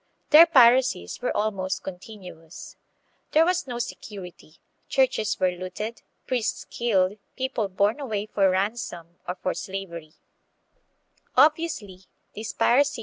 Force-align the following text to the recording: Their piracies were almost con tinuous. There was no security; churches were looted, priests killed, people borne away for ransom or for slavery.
Their 0.31 0.47
piracies 0.47 1.21
were 1.21 1.37
almost 1.37 1.83
con 1.83 1.99
tinuous. 1.99 2.75
There 3.33 3.45
was 3.45 3.67
no 3.67 3.77
security; 3.77 4.55
churches 4.89 5.39
were 5.39 5.51
looted, 5.51 6.01
priests 6.25 6.65
killed, 6.65 7.19
people 7.37 7.67
borne 7.67 7.99
away 7.99 8.25
for 8.25 8.49
ransom 8.49 9.17
or 9.27 9.35
for 9.35 9.53
slavery. 9.53 10.15